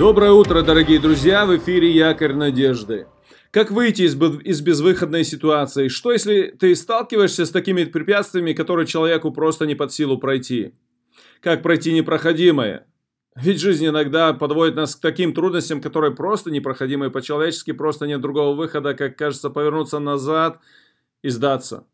Доброе 0.00 0.32
утро, 0.32 0.62
дорогие 0.62 0.98
друзья! 0.98 1.44
В 1.44 1.54
эфире 1.58 1.90
Якорь 1.90 2.32
Надежды. 2.32 3.06
Как 3.50 3.70
выйти 3.70 4.04
из, 4.04 4.14
безвыходной 4.62 5.24
ситуации? 5.24 5.88
Что 5.88 6.10
если 6.10 6.56
ты 6.58 6.74
сталкиваешься 6.74 7.44
с 7.44 7.50
такими 7.50 7.84
препятствиями, 7.84 8.54
которые 8.54 8.86
человеку 8.86 9.30
просто 9.30 9.66
не 9.66 9.74
под 9.74 9.92
силу 9.92 10.16
пройти? 10.16 10.72
Как 11.42 11.62
пройти 11.62 11.92
непроходимое? 11.92 12.86
Ведь 13.36 13.60
жизнь 13.60 13.86
иногда 13.86 14.32
подводит 14.32 14.74
нас 14.74 14.96
к 14.96 15.02
таким 15.02 15.34
трудностям, 15.34 15.82
которые 15.82 16.14
просто 16.14 16.50
непроходимые 16.50 17.10
по-человечески, 17.10 17.72
просто 17.72 18.06
нет 18.06 18.22
другого 18.22 18.56
выхода, 18.56 18.94
как 18.94 19.18
кажется, 19.18 19.50
повернуться 19.50 19.98
назад 19.98 20.60
и 21.20 21.28
сдаться. 21.28 21.86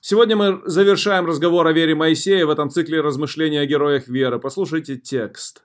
Сегодня 0.00 0.34
мы 0.34 0.62
завершаем 0.64 1.26
разговор 1.26 1.66
о 1.66 1.72
вере 1.72 1.94
Моисея 1.94 2.46
в 2.46 2.50
этом 2.50 2.70
цикле 2.70 3.02
размышления 3.02 3.60
о 3.60 3.66
героях 3.66 4.08
веры. 4.08 4.38
Послушайте 4.38 4.96
текст. 4.96 5.62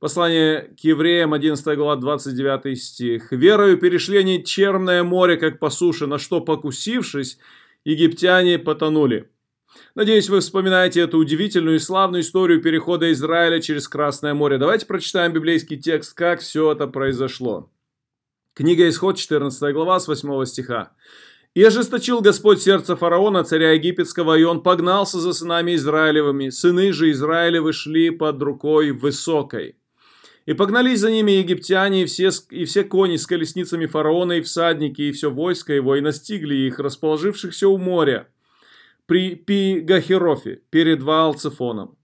Послание 0.00 0.74
к 0.80 0.80
евреям, 0.84 1.34
11 1.34 1.76
глава, 1.76 1.96
29 1.96 2.80
стих. 2.80 3.32
«Верою 3.32 3.78
перешли 3.78 4.18
они 4.18 4.44
черное 4.44 5.02
море, 5.02 5.36
как 5.36 5.58
по 5.58 5.70
суше, 5.70 6.06
на 6.06 6.18
что, 6.18 6.40
покусившись, 6.40 7.38
египтяне 7.84 8.60
потонули». 8.60 9.28
Надеюсь, 9.96 10.28
вы 10.28 10.38
вспоминаете 10.38 11.00
эту 11.00 11.18
удивительную 11.18 11.76
и 11.76 11.80
славную 11.80 12.22
историю 12.22 12.62
перехода 12.62 13.10
Израиля 13.12 13.60
через 13.60 13.88
Красное 13.88 14.34
море. 14.34 14.58
Давайте 14.58 14.86
прочитаем 14.86 15.32
библейский 15.32 15.76
текст, 15.76 16.14
как 16.14 16.40
все 16.40 16.72
это 16.72 16.86
произошло. 16.86 17.70
Книга 18.54 18.88
Исход, 18.88 19.16
14 19.16 19.72
глава, 19.74 19.98
с 19.98 20.06
8 20.06 20.44
стиха. 20.44 20.92
«И 21.54 21.64
ожесточил 21.64 22.20
Господь 22.20 22.62
сердце 22.62 22.94
фараона, 22.94 23.42
царя 23.42 23.72
египетского, 23.72 24.38
и 24.38 24.44
он 24.44 24.62
погнался 24.62 25.18
за 25.18 25.32
сынами 25.32 25.74
Израилевыми. 25.74 26.50
Сыны 26.50 26.92
же 26.92 27.10
Израилевы 27.10 27.72
шли 27.72 28.10
под 28.10 28.40
рукой 28.42 28.92
высокой. 28.92 29.77
И 30.48 30.54
погнались 30.54 31.00
за 31.00 31.10
ними 31.10 31.32
египтяне, 31.32 32.04
и 32.04 32.06
все, 32.06 32.30
и 32.48 32.64
все 32.64 32.82
кони 32.82 33.16
с 33.16 33.26
колесницами 33.26 33.84
фараона, 33.84 34.38
и 34.38 34.40
всадники, 34.40 35.02
и 35.02 35.12
все 35.12 35.30
войско 35.30 35.74
его, 35.74 35.94
и 35.94 36.00
настигли 36.00 36.54
их, 36.54 36.78
расположившихся 36.78 37.68
у 37.68 37.76
моря, 37.76 38.28
при 39.04 39.34
Пигахерофе, 39.34 40.62
перед 40.70 41.02
Ваалцефоном. 41.02 41.98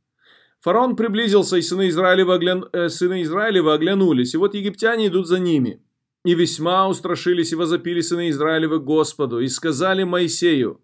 Фараон 0.61 0.95
приблизился, 0.95 1.57
и 1.57 1.63
сыны 1.63 1.89
Израилева, 1.89 2.35
оглян... 2.35 2.67
э, 2.75 2.91
сыны 2.91 3.23
Израилева 3.23 3.73
оглянулись, 3.73 4.35
и 4.35 4.37
вот 4.37 4.55
египтяне 4.55 5.07
идут 5.07 5.27
за 5.27 5.39
ними. 5.39 5.81
И 6.27 6.35
весьма 6.35 6.87
устрашились 6.87 7.53
и 7.53 7.57
возопили 7.57 8.03
сыны 8.03 8.29
Израилевы 8.29 8.79
Господу, 8.79 9.41
и 9.41 9.49
сказали 9.49 10.03
Моисею, 10.03 10.83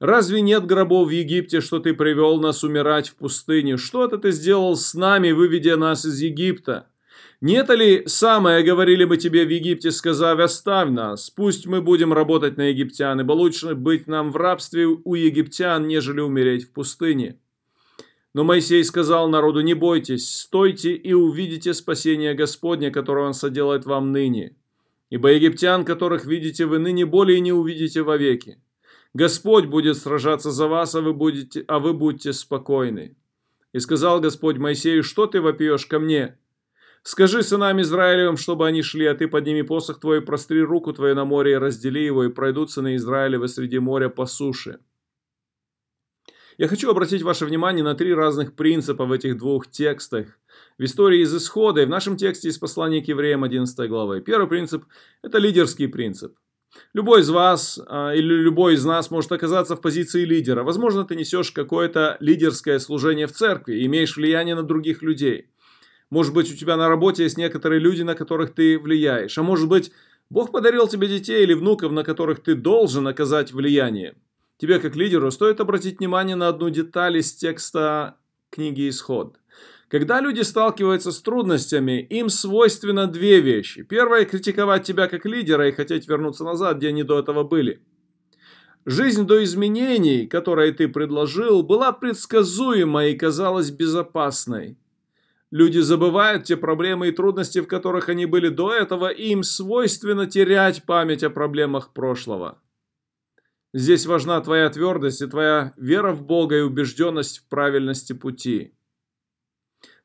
Разве 0.00 0.40
нет 0.40 0.64
гробов 0.64 1.08
в 1.08 1.10
Египте, 1.10 1.60
что 1.60 1.78
ты 1.78 1.92
привел 1.92 2.40
нас 2.40 2.64
умирать 2.64 3.10
в 3.10 3.16
пустыне? 3.16 3.76
Что 3.76 4.06
это 4.06 4.16
ты 4.16 4.32
сделал 4.32 4.74
с 4.74 4.94
нами, 4.94 5.30
выведя 5.30 5.76
нас 5.76 6.06
из 6.06 6.20
Египта? 6.20 6.89
Нет 7.40 7.70
ли 7.70 8.02
самое, 8.06 8.62
говорили 8.62 9.04
мы 9.04 9.16
тебе 9.16 9.46
в 9.46 9.48
Египте, 9.48 9.90
сказав, 9.92 10.38
оставь 10.40 10.90
нас, 10.90 11.30
пусть 11.30 11.66
мы 11.66 11.80
будем 11.80 12.12
работать 12.12 12.58
на 12.58 12.68
египтян, 12.68 13.18
ибо 13.18 13.32
лучше 13.32 13.74
быть 13.74 14.06
нам 14.06 14.30
в 14.30 14.36
рабстве 14.36 14.84
у 14.84 15.14
египтян, 15.14 15.88
нежели 15.88 16.20
умереть 16.20 16.64
в 16.64 16.72
пустыне. 16.72 17.38
Но 18.34 18.44
Моисей 18.44 18.84
сказал 18.84 19.30
народу, 19.30 19.62
не 19.62 19.72
бойтесь, 19.72 20.30
стойте 20.36 20.92
и 20.92 21.14
увидите 21.14 21.72
спасение 21.72 22.34
Господня, 22.34 22.90
которое 22.90 23.26
Он 23.26 23.32
соделает 23.32 23.86
вам 23.86 24.12
ныне. 24.12 24.54
Ибо 25.08 25.32
египтян, 25.32 25.86
которых 25.86 26.26
видите 26.26 26.66
вы 26.66 26.78
ныне, 26.78 27.06
более 27.06 27.40
не 27.40 27.52
увидите 27.52 28.02
вовеки. 28.02 28.62
Господь 29.14 29.64
будет 29.64 29.96
сражаться 29.96 30.50
за 30.50 30.68
вас, 30.68 30.94
а 30.94 31.00
вы, 31.00 31.14
будете, 31.14 31.64
а 31.66 31.78
вы 31.78 31.94
будьте 31.94 32.34
спокойны. 32.34 33.16
И 33.72 33.78
сказал 33.78 34.20
Господь 34.20 34.58
Моисею, 34.58 35.02
что 35.02 35.26
ты 35.26 35.40
вопьешь 35.40 35.86
ко 35.86 35.98
мне? 35.98 36.36
Скажи 37.02 37.42
сынам 37.42 37.80
Израилевым, 37.80 38.36
чтобы 38.36 38.66
они 38.66 38.82
шли, 38.82 39.06
а 39.06 39.14
ты 39.14 39.26
подними 39.26 39.62
посох 39.62 40.00
твой, 40.00 40.20
простри 40.20 40.60
руку 40.60 40.92
твою 40.92 41.14
на 41.14 41.24
море 41.24 41.52
и 41.52 41.56
раздели 41.56 42.04
его, 42.04 42.24
и 42.24 42.28
пройдут 42.28 42.70
сыны 42.70 42.96
Израилевы 42.96 43.48
среди 43.48 43.78
моря 43.78 44.10
по 44.10 44.26
суше. 44.26 44.80
Я 46.58 46.68
хочу 46.68 46.90
обратить 46.90 47.22
ваше 47.22 47.46
внимание 47.46 47.82
на 47.82 47.94
три 47.94 48.12
разных 48.12 48.54
принципа 48.54 49.06
в 49.06 49.12
этих 49.12 49.38
двух 49.38 49.70
текстах. 49.70 50.26
В 50.76 50.84
истории 50.84 51.22
из 51.22 51.34
Исхода 51.34 51.80
и 51.80 51.86
в 51.86 51.88
нашем 51.88 52.18
тексте 52.18 52.48
из 52.48 52.58
послания 52.58 53.00
к 53.02 53.08
евреям 53.08 53.44
11 53.44 53.88
главы. 53.88 54.20
Первый 54.20 54.46
принцип– 54.46 54.84
это 55.22 55.38
лидерский 55.38 55.88
принцип. 55.88 56.36
Любой 56.92 57.22
из 57.22 57.30
вас 57.30 57.80
а, 57.86 58.12
или 58.14 58.34
любой 58.34 58.74
из 58.74 58.84
нас 58.84 59.10
может 59.10 59.32
оказаться 59.32 59.74
в 59.74 59.80
позиции 59.80 60.26
лидера. 60.26 60.62
Возможно, 60.62 61.04
ты 61.04 61.16
несешь 61.16 61.50
какое-то 61.50 62.18
лидерское 62.20 62.78
служение 62.78 63.26
в 63.26 63.32
церкви 63.32 63.86
имеешь 63.86 64.16
влияние 64.16 64.54
на 64.54 64.62
других 64.62 65.02
людей. 65.02 65.48
Может 66.10 66.34
быть, 66.34 66.52
у 66.52 66.56
тебя 66.56 66.76
на 66.76 66.88
работе 66.88 67.22
есть 67.22 67.38
некоторые 67.38 67.80
люди, 67.80 68.02
на 68.02 68.14
которых 68.14 68.52
ты 68.52 68.78
влияешь. 68.78 69.38
А 69.38 69.42
может 69.42 69.68
быть, 69.68 69.92
Бог 70.28 70.50
подарил 70.50 70.88
тебе 70.88 71.06
детей 71.08 71.44
или 71.44 71.54
внуков, 71.54 71.92
на 71.92 72.02
которых 72.02 72.42
ты 72.42 72.54
должен 72.54 73.06
оказать 73.06 73.52
влияние. 73.52 74.16
Тебе, 74.58 74.78
как 74.80 74.96
лидеру, 74.96 75.30
стоит 75.30 75.60
обратить 75.60 76.00
внимание 76.00 76.36
на 76.36 76.48
одну 76.48 76.68
деталь 76.68 77.16
из 77.16 77.32
текста 77.32 78.16
книги 78.50 78.88
«Исход». 78.88 79.36
Когда 79.88 80.20
люди 80.20 80.42
сталкиваются 80.42 81.10
с 81.10 81.20
трудностями, 81.20 82.00
им 82.00 82.28
свойственно 82.28 83.08
две 83.08 83.40
вещи. 83.40 83.82
Первое– 83.82 84.24
критиковать 84.26 84.84
тебя 84.84 85.08
как 85.08 85.26
лидера 85.26 85.68
и 85.68 85.72
хотеть 85.72 86.08
вернуться 86.08 86.44
назад, 86.44 86.76
где 86.76 86.88
они 86.88 87.02
до 87.02 87.18
этого 87.18 87.42
были. 87.42 87.82
Жизнь 88.86 89.26
до 89.26 89.42
изменений, 89.42 90.28
которые 90.28 90.72
ты 90.72 90.88
предложил, 90.88 91.64
была 91.64 91.90
предсказуемой 91.90 93.12
и 93.12 93.16
казалась 93.16 93.70
безопасной. 93.70 94.76
Люди 95.50 95.80
забывают 95.80 96.44
те 96.44 96.56
проблемы 96.56 97.08
и 97.08 97.12
трудности, 97.12 97.58
в 97.58 97.66
которых 97.66 98.08
они 98.08 98.24
были 98.26 98.48
до 98.48 98.72
этого, 98.72 99.08
и 99.08 99.30
им 99.30 99.42
свойственно 99.42 100.26
терять 100.26 100.84
память 100.84 101.24
о 101.24 101.30
проблемах 101.30 101.92
прошлого. 101.92 102.58
Здесь 103.72 104.06
важна 104.06 104.40
твоя 104.40 104.68
твердость 104.68 105.22
и 105.22 105.26
твоя 105.26 105.74
вера 105.76 106.12
в 106.12 106.24
Бога 106.24 106.58
и 106.58 106.62
убежденность 106.62 107.38
в 107.38 107.48
правильности 107.48 108.12
пути. 108.12 108.74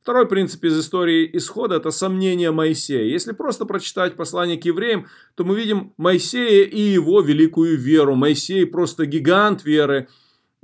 Второй 0.02 0.28
принцип 0.28 0.64
из 0.64 0.80
истории 0.80 1.28
исхода– 1.34 1.76
это 1.78 1.90
сомнение 1.90 2.52
Моисея. 2.52 3.06
Если 3.06 3.32
просто 3.32 3.66
прочитать 3.66 4.16
послание 4.16 4.56
к 4.56 4.66
евреям, 4.66 5.08
то 5.34 5.44
мы 5.44 5.56
видим 5.56 5.94
Моисея 5.98 6.64
и 6.64 6.80
его 6.80 7.22
великую 7.22 7.76
веру. 7.76 8.14
Моисей 8.14 8.68
просто 8.68 9.08
гигант 9.08 9.66
веры. 9.66 10.08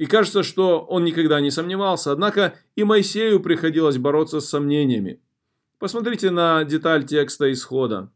И 0.02 0.08
кажется, 0.08 0.42
что 0.42 0.80
он 0.80 1.04
никогда 1.04 1.40
не 1.40 1.52
сомневался. 1.52 2.12
Однако 2.12 2.56
и 2.76 2.84
Моисею 2.84 3.40
приходилось 3.40 4.00
бороться 4.00 4.40
с 4.40 4.50
сомнениями. 4.50 5.22
Посмотрите 5.78 6.32
на 6.32 6.64
деталь 6.64 7.06
текста 7.06 7.52
исхода. 7.52 8.12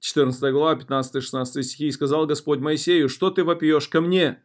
14 0.00 0.52
глава, 0.52 0.74
15-16 0.74 1.62
стихи. 1.62 1.86
«И 1.86 1.92
сказал 1.92 2.26
Господь 2.26 2.58
Моисею, 2.58 3.08
что 3.08 3.30
ты 3.30 3.42
вопьешь 3.42 3.88
ко 3.88 4.02
мне?» 4.02 4.42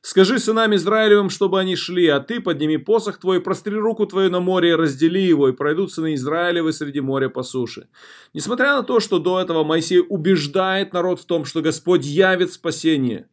Скажи 0.00 0.38
сынам 0.38 0.74
Израилевым, 0.74 1.28
чтобы 1.28 1.60
они 1.60 1.76
шли, 1.76 2.06
а 2.08 2.20
ты 2.20 2.40
подними 2.40 2.78
посох 2.78 3.18
твой, 3.18 3.42
простри 3.42 3.76
руку 3.76 4.06
твою 4.06 4.30
на 4.30 4.40
море 4.40 4.70
и 4.70 4.74
раздели 4.74 5.20
его, 5.20 5.48
и 5.48 5.52
пройдут 5.52 5.92
сыны 5.92 6.14
Израилевы 6.14 6.72
среди 6.72 7.00
моря 7.00 7.28
по 7.28 7.42
суше. 7.42 7.88
Несмотря 8.32 8.76
на 8.76 8.84
то, 8.84 9.00
что 9.00 9.18
до 9.18 9.38
этого 9.38 9.64
Моисей 9.64 10.00
убеждает 10.00 10.94
народ 10.94 11.20
в 11.20 11.26
том, 11.26 11.44
что 11.44 11.60
Господь 11.60 12.06
явит 12.06 12.52
спасение, 12.52 13.28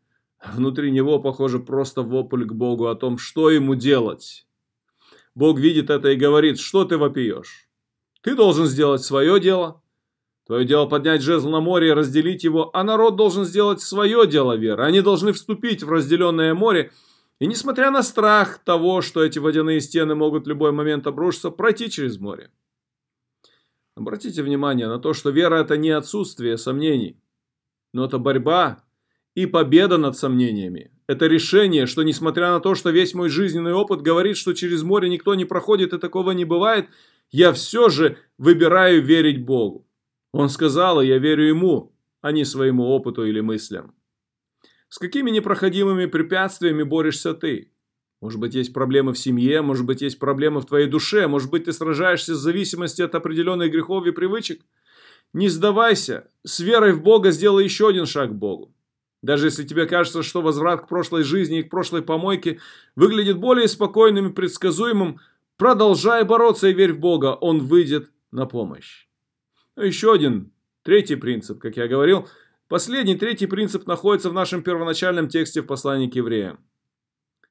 внутри 0.54 0.92
него, 0.92 1.20
похоже, 1.20 1.60
просто 1.60 2.02
вопль 2.02 2.46
к 2.46 2.54
Богу 2.54 2.88
о 2.88 2.96
том, 2.96 3.18
что 3.18 3.50
ему 3.50 3.76
делать. 3.76 4.48
Бог 5.36 5.60
видит 5.60 5.90
это 5.90 6.10
и 6.10 6.16
говорит, 6.16 6.60
что 6.60 6.86
ты 6.86 6.98
вопиешь? 6.98 7.70
Ты 8.22 8.36
должен 8.36 8.66
сделать 8.66 9.02
свое 9.02 9.40
дело, 9.40 9.82
Твое 10.52 10.66
дело 10.66 10.86
поднять 10.86 11.22
жезл 11.22 11.50
на 11.50 11.62
море 11.62 11.88
и 11.88 11.94
разделить 11.94 12.44
его, 12.44 12.76
а 12.76 12.84
народ 12.84 13.16
должен 13.16 13.46
сделать 13.46 13.80
свое 13.80 14.28
дело 14.28 14.58
веры. 14.58 14.84
Они 14.84 15.00
должны 15.00 15.32
вступить 15.32 15.82
в 15.82 15.90
разделенное 15.90 16.54
море 16.54 16.92
и, 17.40 17.48
несмотря 17.48 17.90
на 17.90 18.04
страх 18.04 18.60
того, 18.60 19.02
что 19.02 19.24
эти 19.24 19.40
водяные 19.40 19.80
стены 19.80 20.14
могут 20.14 20.46
в 20.46 20.50
любой 20.50 20.74
момент 20.74 21.08
обрушиться, 21.08 21.52
пройти 21.52 21.90
через 21.90 22.20
море. 22.20 22.52
Обратите 23.96 24.44
внимание 24.44 24.88
на 24.88 25.00
то, 25.00 25.14
что 25.14 25.30
вера– 25.30 25.56
это 25.62 25.78
не 25.78 25.92
отсутствие 25.92 26.58
сомнений, 26.58 27.18
но 27.94 28.04
это 28.04 28.18
борьба 28.18 28.84
и 29.36 29.46
победа 29.46 29.98
над 29.98 30.18
сомнениями. 30.18 30.92
Это 31.08 31.28
решение, 31.28 31.86
что 31.86 32.04
несмотря 32.04 32.52
на 32.52 32.60
то, 32.60 32.76
что 32.76 32.90
весь 32.90 33.14
мой 33.14 33.30
жизненный 33.30 33.74
опыт 33.74 34.02
говорит, 34.02 34.38
что 34.38 34.54
через 34.54 34.84
море 34.84 35.10
никто 35.10 35.36
не 35.36 35.46
проходит 35.46 35.94
и 35.94 36.00
такого 36.00 36.32
не 36.32 36.46
бывает, 36.46 36.88
я 37.32 37.54
все 37.54 37.90
же 37.90 38.18
выбираю 38.38 39.02
верить 39.02 39.44
Богу. 39.44 39.88
Он 40.34 40.50
сказал, 40.50 41.02
и 41.02 41.08
я 41.08 41.18
верю 41.18 41.48
ему, 41.48 41.94
а 42.22 42.32
не 42.32 42.46
своему 42.46 42.86
опыту 42.86 43.26
или 43.26 43.42
мыслям. 43.42 43.94
С 44.90 44.98
какими 44.98 45.32
непроходимыми 45.32 46.06
препятствиями 46.06 46.84
борешься 46.84 47.34
ты? 47.34 47.72
Может 48.22 48.40
быть, 48.40 48.54
есть 48.54 48.72
проблемы 48.72 49.14
в 49.14 49.18
семье, 49.18 49.62
может 49.62 49.86
быть, 49.86 50.02
есть 50.02 50.20
проблемы 50.20 50.62
в 50.62 50.66
твоей 50.66 50.88
душе, 50.88 51.28
может 51.28 51.50
быть, 51.50 51.64
ты 51.64 51.74
сражаешься 51.74 52.36
с 52.36 52.40
зависимостью 52.40 53.06
от 53.06 53.16
определенных 53.16 53.72
грехов 53.72 54.06
и 54.06 54.12
привычек? 54.12 54.62
Не 55.34 55.50
сдавайся, 55.50 56.30
с 56.44 56.60
верой 56.60 56.92
в 56.92 57.02
Бога 57.02 57.32
сделай 57.32 57.64
еще 57.64 57.88
один 57.88 58.06
шаг 58.06 58.32
к 58.32 58.34
Богу. 58.34 58.76
Даже 59.22 59.48
если 59.48 59.64
тебе 59.64 59.86
кажется, 59.86 60.24
что 60.24 60.42
возврат 60.42 60.82
к 60.82 60.88
прошлой 60.88 61.24
жизни 61.24 61.60
и 61.60 61.64
к 61.64 61.70
прошлой 61.70 62.02
помойке 62.02 62.60
выглядит 62.96 63.38
более 63.38 63.68
спокойным 63.68 64.30
и 64.30 64.34
предсказуемым, 64.34 65.20
продолжай 65.58 66.24
бороться 66.24 66.70
и 66.70 66.74
верь 66.74 66.94
в 66.94 67.00
Бога, 67.00 67.36
Он 67.36 67.60
выйдет 67.60 68.10
на 68.32 68.46
помощь. 68.46 69.08
Еще 69.78 70.12
один, 70.12 70.52
третий 70.84 71.16
принцип, 71.16 71.60
как 71.60 71.78
я 71.78 71.88
говорил. 71.88 72.28
Последний, 72.68 73.16
третий 73.16 73.48
принцип 73.48 73.86
находится 73.86 74.30
в 74.30 74.34
нашем 74.34 74.64
первоначальном 74.64 75.28
тексте 75.28 75.62
в 75.62 75.68
послании 75.68 76.10
к 76.10 76.16
евреям. 76.16 76.60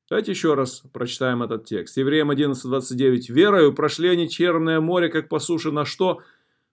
Давайте 0.08 0.32
еще 0.32 0.54
раз 0.54 0.82
прочитаем 0.92 1.40
этот 1.44 1.66
текст. 1.66 1.96
Евреям 1.96 2.32
11.29. 2.32 3.32
«Верою 3.32 3.72
прошли 3.72 4.08
они 4.08 4.28
черное 4.28 4.80
море, 4.80 5.08
как 5.08 5.28
по 5.28 5.38
суше, 5.38 5.70
на 5.70 5.84
что, 5.84 6.20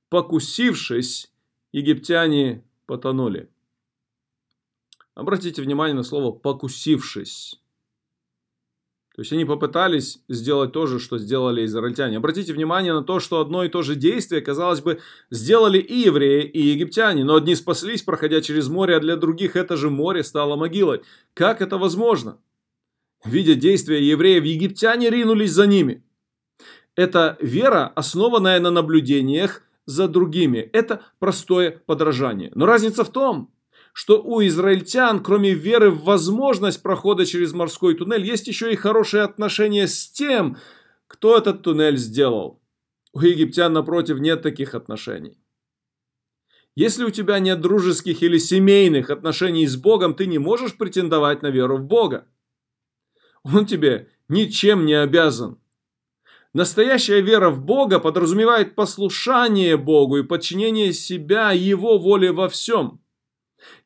покусившись, 0.10 1.32
египтяне 1.72 2.64
потонули». 2.88 3.48
Обратите 5.18 5.64
внимание 5.64 5.96
на 5.96 6.04
слово 6.04 6.32
«покусившись». 6.32 7.60
То 9.16 9.22
есть 9.22 9.34
они 9.34 9.46
попытались 9.46 10.20
сделать 10.30 10.74
то 10.74 10.86
же, 10.86 11.00
что 11.00 11.18
сделали 11.18 11.66
израильтяне. 11.66 12.18
Обратите 12.18 12.54
внимание 12.54 12.94
на 12.94 13.02
то, 13.02 13.20
что 13.20 13.42
одно 13.42 13.64
и 13.64 13.70
то 13.70 13.82
же 13.82 13.96
действие, 13.96 14.44
казалось 14.44 14.82
бы, 14.82 15.00
сделали 15.32 15.80
и 15.80 16.02
евреи, 16.02 16.44
и 16.44 16.62
египтяне. 16.62 17.24
Но 17.24 17.34
одни 17.34 17.56
спаслись, 17.56 18.04
проходя 18.04 18.42
через 18.42 18.68
море, 18.68 18.96
а 18.96 19.00
для 19.00 19.16
других 19.16 19.56
это 19.56 19.76
же 19.76 19.90
море 19.90 20.24
стало 20.24 20.56
могилой. 20.56 21.02
Как 21.34 21.64
это 21.64 21.80
возможно? 21.80 22.38
Видя 23.26 23.56
действия 23.56 24.08
евреев, 24.08 24.44
египтяне 24.44 25.10
ринулись 25.10 25.52
за 25.52 25.66
ними. 25.66 26.04
Это 26.96 27.40
вера, 27.42 27.92
основанная 27.96 28.60
на 28.60 28.70
наблюдениях 28.70 29.64
за 29.88 30.08
другими. 30.08 30.60
Это 30.60 31.02
простое 31.18 31.82
подражание. 31.88 32.52
Но 32.54 32.68
разница 32.68 33.04
в 33.04 33.10
том, 33.12 33.52
что 33.98 34.22
у 34.22 34.46
израильтян, 34.46 35.24
кроме 35.24 35.56
веры 35.56 35.90
в 35.90 36.04
возможность 36.04 36.84
прохода 36.84 37.26
через 37.26 37.54
морской 37.54 37.96
туннель, 37.96 38.24
есть 38.24 38.48
еще 38.48 38.72
и 38.72 38.76
хорошие 38.76 39.24
отношения 39.24 39.88
с 39.88 40.08
тем, 40.12 40.58
кто 41.08 41.36
этот 41.36 41.64
туннель 41.64 41.98
сделал. 41.98 42.62
У 43.12 43.22
египтян, 43.22 43.74
напротив, 43.74 44.20
нет 44.20 44.44
таких 44.44 44.76
отношений. 44.76 45.40
Если 46.76 47.06
у 47.06 47.10
тебя 47.10 47.40
нет 47.40 47.60
дружеских 47.60 48.22
или 48.22 48.38
семейных 48.38 49.10
отношений 49.10 49.66
с 49.66 49.76
Богом, 49.76 50.14
ты 50.14 50.28
не 50.28 50.38
можешь 50.38 50.78
претендовать 50.78 51.42
на 51.42 51.48
веру 51.48 51.78
в 51.78 51.84
Бога. 51.84 52.28
Он 53.42 53.66
тебе 53.66 54.10
ничем 54.30 54.86
не 54.86 54.94
обязан. 54.94 55.60
Настоящая 56.54 57.22
вера 57.22 57.50
в 57.50 57.66
Бога 57.66 58.00
подразумевает 58.00 58.76
послушание 58.76 59.76
Богу 59.76 60.18
и 60.18 60.24
подчинение 60.24 60.94
себя 60.94 61.52
Его 61.52 61.98
воле 61.98 62.32
во 62.32 62.48
всем. 62.48 63.02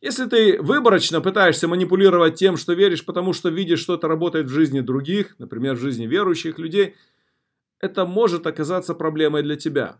Если 0.02 0.26
ты 0.26 0.62
выборочно 0.62 1.22
пытаешься 1.22 1.68
манипулировать 1.68 2.36
тем, 2.36 2.58
что 2.58 2.74
веришь, 2.74 3.06
потому 3.06 3.34
что 3.34 3.50
видишь, 3.50 3.80
что 3.80 3.96
это 3.96 4.08
работает 4.08 4.48
в 4.48 4.54
жизни 4.54 4.80
других, 4.80 5.36
например, 5.40 5.76
в 5.76 5.80
жизни 5.80 6.08
верующих 6.08 6.58
людей, 6.58 6.96
это 7.80 8.06
может 8.06 8.48
оказаться 8.48 8.94
проблемой 8.94 9.44
для 9.44 9.56
тебя. 9.56 10.00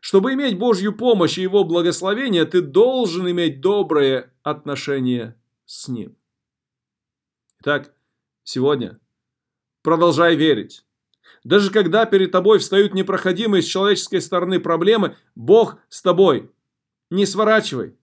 Чтобы 0.00 0.32
иметь 0.34 0.58
Божью 0.58 0.96
помощь 0.96 1.38
и 1.38 1.42
Его 1.42 1.64
благословение, 1.64 2.44
ты 2.44 2.62
должен 2.62 3.30
иметь 3.30 3.60
доброе 3.60 4.32
отношение 4.42 5.36
с 5.66 5.88
Ним. 5.88 6.16
Итак, 7.60 7.94
сегодня 8.42 8.98
продолжай 9.82 10.36
верить. 10.36 10.84
Даже 11.44 11.70
когда 11.70 12.06
перед 12.06 12.32
тобой 12.32 12.58
встают 12.58 12.94
непроходимые 12.94 13.62
с 13.62 13.66
человеческой 13.66 14.20
стороны 14.20 14.58
проблемы, 14.58 15.16
Бог 15.34 15.76
с 15.88 16.00
тобой. 16.00 16.50
Не 17.10 17.26
сворачивай. 17.26 17.94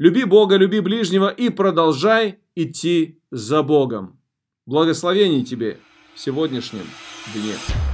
Люби 0.00 0.24
Бога, 0.24 0.56
люби 0.56 0.80
ближнего 0.80 1.28
и 1.28 1.50
продолжай 1.50 2.38
идти 2.54 3.20
за 3.30 3.62
Богом. 3.62 4.18
Благословений 4.64 5.44
тебе 5.44 5.76
в 6.14 6.20
сегодняшнем 6.20 6.86
дне. 7.34 7.89